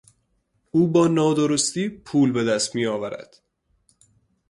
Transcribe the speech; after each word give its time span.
او 0.71 0.87
با 0.87 1.07
نادرستی 1.07 1.89
پول 1.89 2.31
به 2.31 2.43
دست 2.43 2.75
میآورد. 2.75 3.37